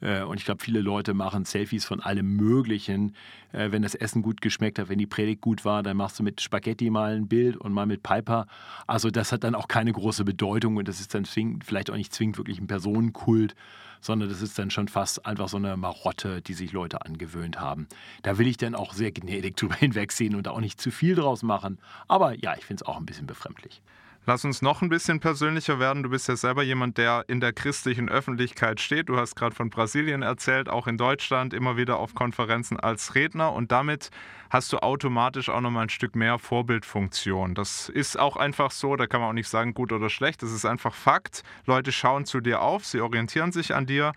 [0.00, 3.14] Äh, und ich glaube, viele Leute machen Selfies von allem Möglichen.
[3.52, 6.22] Äh, wenn das Essen gut geschmeckt hat, wenn die Predigt gut war, dann machst du
[6.22, 8.46] mit Spaghetti mal ein Bild und mal mit Piper.
[8.86, 12.14] Also das hat dann auch keine große Bedeutung und das ist dann vielleicht auch nicht
[12.14, 13.54] zwingend wirklich ein Personenkult,
[14.00, 17.86] sondern das ist dann schon fast einfach so eine Marotte, die sich Leute angewöhnt haben.
[18.22, 21.16] Da will ich dann auch sehr gnädig drüber hinwegsehen und da auch nicht zu viel
[21.16, 21.76] draus machen.
[22.06, 23.82] Aber ja, ich finde es auch ein bisschen befremdlich.
[24.28, 26.02] Lass uns noch ein bisschen persönlicher werden.
[26.02, 29.08] Du bist ja selber jemand, der in der christlichen Öffentlichkeit steht.
[29.08, 33.54] Du hast gerade von Brasilien erzählt, auch in Deutschland immer wieder auf Konferenzen als Redner
[33.54, 34.10] und damit
[34.50, 37.54] hast du automatisch auch nochmal ein Stück mehr Vorbildfunktion.
[37.54, 40.52] Das ist auch einfach so, da kann man auch nicht sagen gut oder schlecht, das
[40.52, 41.42] ist einfach Fakt.
[41.64, 44.12] Leute schauen zu dir auf, sie orientieren sich an dir.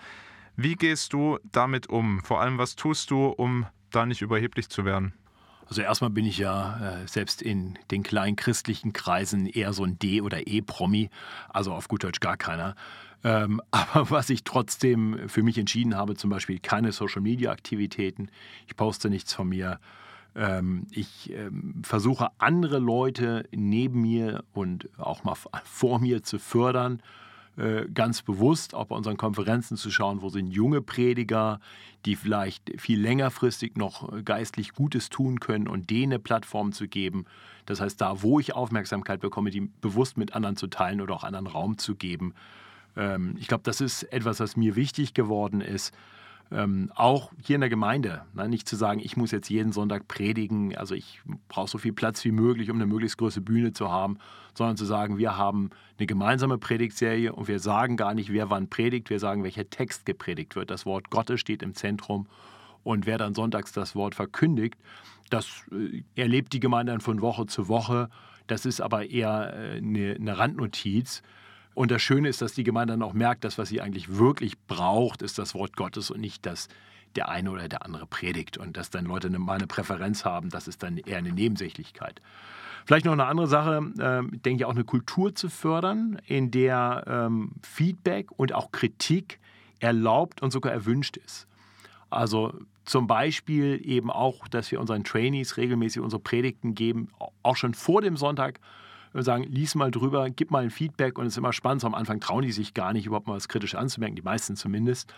[0.57, 2.21] Wie gehst du damit um?
[2.21, 5.13] Vor allem, was tust du, um da nicht überheblich zu werden?
[5.71, 9.97] Also erstmal bin ich ja äh, selbst in den kleinen christlichen Kreisen eher so ein
[9.97, 11.09] D- oder E-Promi,
[11.47, 12.75] also auf gut Deutsch gar keiner.
[13.23, 18.27] Ähm, aber was ich trotzdem für mich entschieden habe, zum Beispiel keine Social-Media-Aktivitäten,
[18.67, 19.79] ich poste nichts von mir.
[20.35, 27.01] Ähm, ich ähm, versuche andere Leute neben mir und auch mal vor mir zu fördern
[27.93, 31.59] ganz bewusst auch bei unseren Konferenzen zu schauen, wo sind junge Prediger,
[32.05, 36.87] die vielleicht viel längerfristig noch äh, geistlich Gutes tun können und denen eine Plattform zu
[36.87, 37.25] geben.
[37.65, 41.23] Das heißt, da, wo ich Aufmerksamkeit bekomme, die bewusst mit anderen zu teilen oder auch
[41.23, 42.33] anderen Raum zu geben.
[42.95, 45.93] Ähm, ich glaube, das ist etwas, was mir wichtig geworden ist
[46.51, 50.07] ähm, auch hier in der Gemeinde, ne, nicht zu sagen, ich muss jetzt jeden Sonntag
[50.07, 53.89] predigen, also ich brauche so viel Platz wie möglich, um eine möglichst große Bühne zu
[53.89, 54.17] haben,
[54.53, 58.69] sondern zu sagen, wir haben eine gemeinsame Predigtserie und wir sagen gar nicht, wer wann
[58.69, 60.69] predigt, wir sagen, welcher Text gepredigt wird.
[60.69, 62.27] Das Wort Gottes steht im Zentrum
[62.83, 64.77] und wer dann sonntags das Wort verkündigt,
[65.29, 68.09] Das äh, erlebt die Gemeinde dann von Woche zu Woche.
[68.47, 71.23] Das ist aber eher äh, eine, eine Randnotiz.
[71.73, 74.59] Und das Schöne ist, dass die Gemeinde dann auch merkt, dass was sie eigentlich wirklich
[74.67, 76.67] braucht, ist das Wort Gottes und nicht das
[77.15, 78.57] der eine oder der andere predigt.
[78.57, 82.21] Und dass dann Leute mal eine Präferenz haben, das ist dann eher eine Nebensächlichkeit.
[82.85, 87.03] Vielleicht noch eine andere Sache, äh, ich denke auch eine Kultur zu fördern, in der
[87.07, 89.39] ähm, Feedback und auch Kritik
[89.79, 91.47] erlaubt und sogar erwünscht ist.
[92.09, 92.53] Also
[92.85, 97.09] zum Beispiel eben auch, dass wir unseren Trainees regelmäßig unsere Predigten geben,
[97.43, 98.59] auch schon vor dem Sonntag
[99.13, 101.81] sagen, lies mal drüber, gib mal ein Feedback und es ist immer spannend.
[101.81, 104.55] So am Anfang trauen die sich gar nicht, überhaupt mal was kritisch anzumerken, die meisten
[104.55, 105.13] zumindest.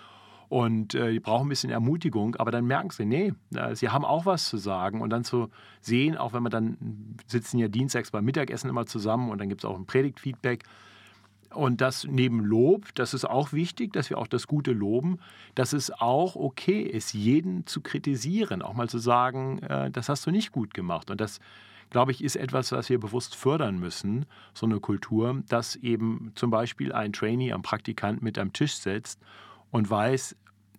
[0.49, 4.05] Und äh, die brauchen ein bisschen Ermutigung, aber dann merken sie, nee, äh, sie haben
[4.05, 5.01] auch was zu sagen.
[5.01, 5.49] Und dann zu
[5.81, 6.77] sehen, auch wenn wir dann
[7.25, 10.63] sitzen ja dienstags beim Mittagessen immer zusammen und dann gibt es auch ein Predigtfeedback.
[11.53, 15.19] Und das neben Lob, das ist auch wichtig, dass wir auch das Gute loben,
[15.55, 20.25] dass es auch okay ist, jeden zu kritisieren, auch mal zu sagen, äh, das hast
[20.25, 21.11] du nicht gut gemacht.
[21.11, 21.39] Und das
[21.93, 26.49] glaube ich, ist etwas, was wir bewusst fördern müssen, so eine Kultur, dass eben zum
[26.49, 29.21] Beispiel ein Trainee, ein Praktikant mit am Tisch sitzt
[29.71, 30.35] und weiß,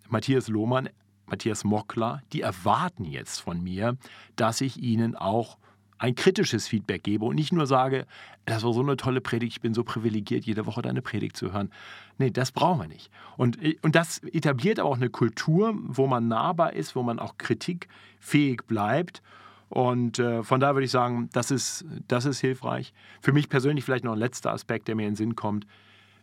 [0.08, 0.90] Matthias Lohmann,
[1.26, 3.96] Matthias Mockler, die erwarten jetzt von mir,
[4.36, 5.56] dass ich ihnen auch
[5.98, 8.06] ein kritisches Feedback gebe und nicht nur sage,
[8.44, 11.52] das war so eine tolle Predigt, ich bin so privilegiert, jede Woche deine Predigt zu
[11.52, 11.70] hören.
[12.18, 13.10] Nee, das brauchen wir nicht.
[13.36, 18.62] Und, und das etabliert auch eine Kultur, wo man nahbar ist, wo man auch kritikfähig
[18.66, 19.22] bleibt
[19.74, 22.94] und äh, von daher würde ich sagen, das ist, das ist hilfreich.
[23.20, 25.66] Für mich persönlich vielleicht noch ein letzter Aspekt, der mir in den Sinn kommt.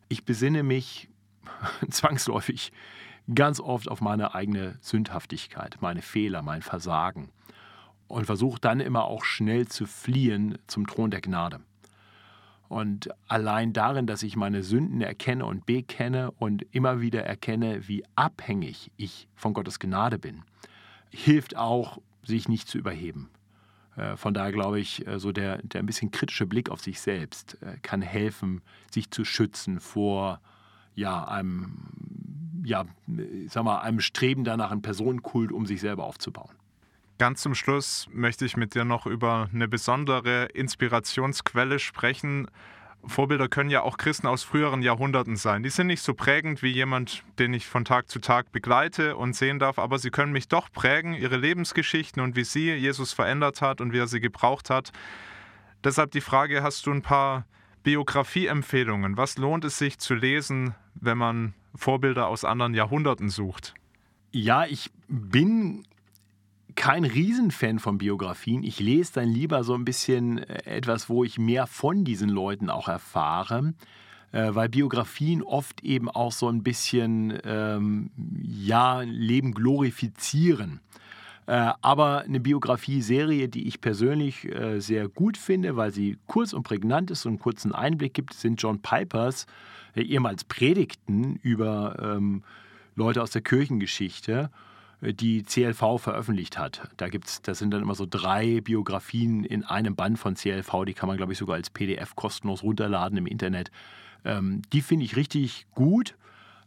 [0.07, 1.09] Ich besinne mich
[1.89, 2.71] zwangsläufig
[3.35, 7.27] ganz oft auf meine eigene Sündhaftigkeit, meine Fehler, mein Versagen
[8.07, 11.59] und versuche dann immer auch schnell zu fliehen zum Thron der Gnade.
[12.69, 18.05] Und allein darin, dass ich meine Sünden erkenne und bekenne und immer wieder erkenne, wie
[18.15, 20.43] abhängig ich von Gottes Gnade bin,
[21.09, 23.29] hilft auch, sich nicht zu überheben.
[24.01, 26.99] Äh, von daher glaube ich, äh, so der, der ein bisschen kritische Blick auf sich
[26.99, 28.61] selbst äh, kann helfen,
[28.91, 30.41] sich zu schützen vor
[30.95, 31.77] ja, einem,
[32.63, 32.85] ja,
[33.47, 36.51] sag mal, einem Streben danach, einen Personenkult um sich selber aufzubauen.
[37.17, 42.47] Ganz zum Schluss möchte ich mit dir noch über eine besondere Inspirationsquelle sprechen,
[43.05, 45.63] Vorbilder können ja auch Christen aus früheren Jahrhunderten sein.
[45.63, 49.35] Die sind nicht so prägend wie jemand, den ich von Tag zu Tag begleite und
[49.35, 53.61] sehen darf, aber sie können mich doch prägen, ihre Lebensgeschichten und wie sie Jesus verändert
[53.61, 54.91] hat und wie er sie gebraucht hat.
[55.83, 57.45] Deshalb die Frage, hast du ein paar
[57.83, 59.17] Biografieempfehlungen?
[59.17, 63.73] Was lohnt es sich zu lesen, wenn man Vorbilder aus anderen Jahrhunderten sucht?
[64.31, 65.83] Ja, ich bin
[66.75, 68.63] kein Riesenfan von Biografien.
[68.63, 72.69] Ich lese dann lieber so ein bisschen äh, etwas, wo ich mehr von diesen Leuten
[72.69, 73.73] auch erfahre,
[74.31, 80.79] äh, weil Biografien oft eben auch so ein bisschen, ähm, ja, Leben glorifizieren.
[81.47, 87.11] Äh, aber eine Biografie-Serie, die ich persönlich sehr gut finde, weil sie kurz und prägnant
[87.11, 89.45] ist und einen kurzen Einblick gibt, sind John Pipers
[89.95, 92.43] ehemals Predigten über ähm,
[92.95, 94.49] Leute aus der Kirchengeschichte
[95.01, 96.89] die CLV veröffentlicht hat.
[96.97, 100.93] Da gibt's, das sind dann immer so drei Biografien in einem Band von CLV, die
[100.93, 103.71] kann man, glaube ich, sogar als PDF kostenlos runterladen im Internet.
[104.23, 106.15] Ähm, die finde ich richtig gut,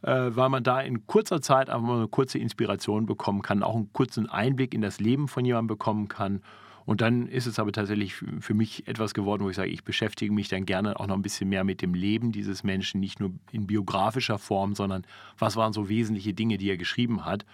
[0.03, 3.77] äh, weil man da in kurzer Zeit einfach mal eine kurze Inspiration bekommen kann, auch
[3.77, 6.43] einen kurzen Einblick in das Leben von jemandem bekommen kann.
[6.87, 10.33] Und dann ist es aber tatsächlich für mich etwas geworden, wo ich sage, ich beschäftige
[10.33, 13.31] mich dann gerne auch noch ein bisschen mehr mit dem Leben dieses Menschen, nicht nur
[13.53, 15.07] in biografischer Form, sondern
[15.39, 17.47] was waren so wesentliche Dinge, die er geschrieben hat.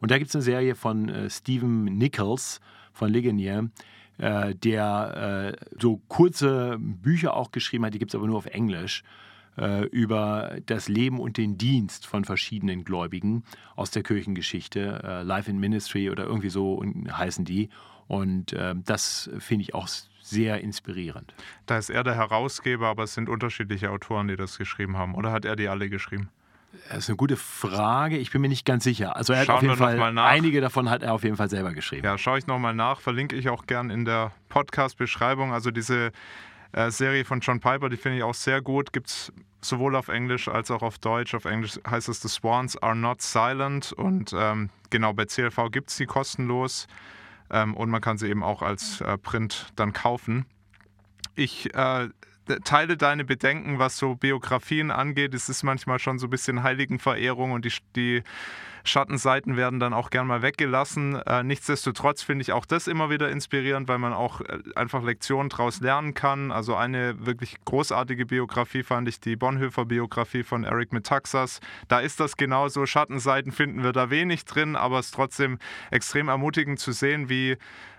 [0.00, 2.60] Und da gibt es eine Serie von äh, Stephen Nichols
[2.92, 3.70] von Ligonier,
[4.18, 8.46] äh, der äh, so kurze Bücher auch geschrieben hat, die gibt es aber nur auf
[8.46, 9.02] Englisch,
[9.58, 13.42] äh, über das Leben und den Dienst von verschiedenen Gläubigen
[13.74, 17.70] aus der Kirchengeschichte, äh, Life in Ministry oder irgendwie so heißen die.
[18.08, 19.88] Und äh, das finde ich auch
[20.20, 21.34] sehr inspirierend.
[21.66, 25.14] Da ist er der Herausgeber, aber es sind unterschiedliche Autoren, die das geschrieben haben.
[25.14, 26.28] Oder hat er die alle geschrieben?
[26.88, 28.16] Das ist eine gute Frage.
[28.16, 29.16] Ich bin mir nicht ganz sicher.
[29.16, 31.72] Also er hat Schauen auf jeden Fall einige davon hat er auf jeden Fall selber
[31.72, 32.04] geschrieben.
[32.04, 33.00] Ja, schaue ich nochmal nach.
[33.00, 35.52] Verlinke ich auch gern in der Podcast-Beschreibung.
[35.52, 36.12] Also diese
[36.72, 38.92] äh, Serie von John Piper, die finde ich auch sehr gut.
[38.92, 41.34] Gibt es sowohl auf Englisch als auch auf Deutsch.
[41.34, 43.92] Auf Englisch heißt es The Swans Are Not Silent.
[43.92, 46.86] Und ähm, genau bei CLV gibt es die kostenlos.
[47.50, 50.46] Ähm, und man kann sie eben auch als äh, Print dann kaufen.
[51.34, 52.08] Ich äh,
[52.64, 55.34] teile deine Bedenken, was so Biografien angeht.
[55.34, 58.22] Es ist manchmal schon so ein bisschen Heiligenverehrung und die, die
[58.86, 61.16] Schattenseiten werden dann auch gern mal weggelassen.
[61.26, 65.48] Äh, nichtsdestotrotz finde ich auch das immer wieder inspirierend, weil man auch äh, einfach Lektionen
[65.48, 66.52] daraus lernen kann.
[66.52, 71.60] Also eine wirklich großartige Biografie fand ich die Bonhoeffer-Biografie von Eric Metaxas.
[71.88, 72.86] Da ist das genauso.
[72.86, 75.58] Schattenseiten finden wir da wenig drin, aber es ist trotzdem
[75.90, 77.56] extrem ermutigend zu sehen, wie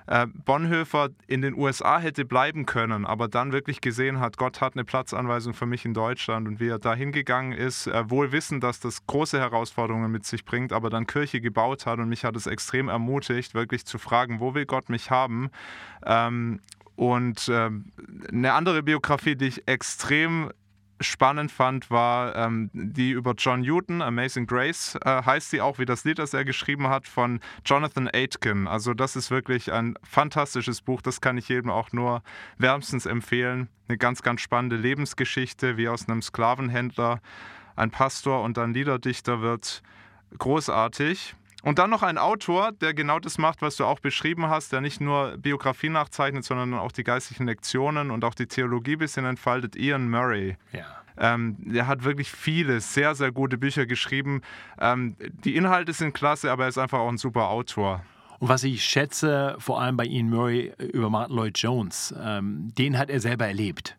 [0.08, 4.74] äh, Bonhoeffer in den USA hätte bleiben können, aber dann wirklich gesehen hat, Gott hat
[4.74, 8.62] eine Platzanweisung für mich in Deutschland und wie er da hingegangen ist, äh, wohl wissen,
[8.62, 12.38] dass das große Herausforderungen mit sich bringt, aber dann Kirche gebaut hat und mich hat
[12.38, 15.50] es extrem ermutigt, wirklich zu fragen, wo will Gott mich haben?
[16.06, 16.62] Ähm,
[16.96, 17.92] und ähm,
[18.32, 20.52] eine andere Biografie, die ich extrem
[21.00, 25.86] spannend fand, war ähm, die über John Newton, Amazing Grace, äh, heißt sie auch, wie
[25.86, 28.68] das Lied, das er geschrieben hat, von Jonathan Aitken.
[28.68, 32.24] Also das ist wirklich ein fantastisches Buch, das kann ich jedem auch nur
[32.58, 33.70] wärmstens empfehlen.
[33.88, 37.22] Eine ganz, ganz spannende Lebensgeschichte, wie aus einem Sklavenhändler
[37.76, 39.84] ein Pastor und dann Liederdichter wird.
[40.38, 41.36] Großartig.
[41.64, 44.80] Und dann noch ein Autor, der genau das macht, was du auch beschrieben hast, der
[44.80, 49.26] nicht nur Biografie nachzeichnet, sondern auch die geistlichen Lektionen und auch die Theologie ein bisschen
[49.26, 50.56] entfaltet, Ian Murray.
[50.72, 50.86] Ja.
[51.18, 54.44] Ähm, der hat wirklich viele sehr, sehr gute Bücher geschrieben.
[54.80, 58.04] Ähm, die Inhalte sind klasse, aber er ist einfach auch ein super Autor.
[58.40, 62.98] Und was ich schätze, vor allem bei Ian Murray über Martin Lloyd Jones, ähm, den
[62.98, 63.97] hat er selber erlebt.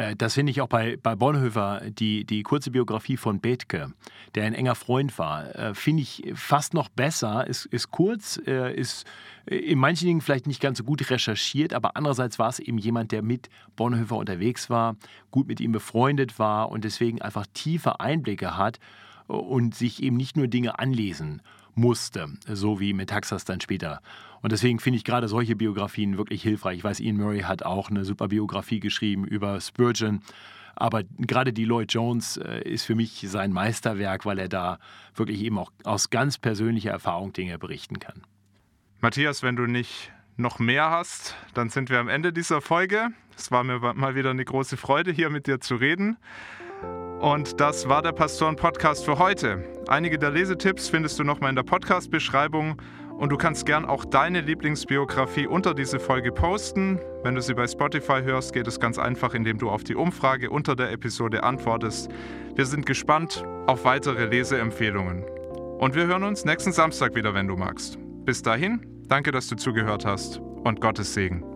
[0.00, 3.92] Äh, das finde ich auch bei, bei Bonhoeffer, die, die kurze Biografie von Bethke,
[4.34, 7.46] der ein enger Freund war, äh, finde ich fast noch besser.
[7.46, 9.06] Ist, ist kurz, äh, ist
[9.46, 13.12] in manchen Dingen vielleicht nicht ganz so gut recherchiert, aber andererseits war es eben jemand,
[13.12, 14.96] der mit Bonhoeffer unterwegs war,
[15.30, 18.78] gut mit ihm befreundet war und deswegen einfach tiefe Einblicke hat
[19.26, 21.42] und sich eben nicht nur Dinge anlesen
[21.74, 24.00] musste, so wie Metaxas dann später.
[24.42, 26.78] Und deswegen finde ich gerade solche Biografien wirklich hilfreich.
[26.78, 30.22] Ich weiß, Ian Murray hat auch eine super Biografie geschrieben über Spurgeon.
[30.76, 34.78] Aber gerade die Lloyd Jones äh, ist für mich sein Meisterwerk, weil er da
[35.14, 38.22] wirklich eben auch aus ganz persönlicher Erfahrung Dinge berichten kann.
[39.00, 43.08] Matthias, wenn du nicht noch mehr hast, dann sind wir am Ende dieser Folge.
[43.36, 46.16] Es war mir mal wieder eine große Freude, hier mit dir zu reden.
[47.20, 49.62] Und das war der Pastoren-Podcast für heute.
[49.88, 52.80] Einige der Lesetipps findest du nochmal in der Podcast-Beschreibung.
[53.18, 56.98] Und du kannst gern auch deine Lieblingsbiografie unter diese Folge posten.
[57.22, 60.48] Wenn du sie bei Spotify hörst, geht es ganz einfach, indem du auf die Umfrage
[60.48, 62.10] unter der Episode antwortest.
[62.54, 65.22] Wir sind gespannt auf weitere Leseempfehlungen.
[65.78, 67.98] Und wir hören uns nächsten Samstag wieder, wenn du magst.
[68.24, 71.49] Bis dahin, danke, dass du zugehört hast und Gottes Segen.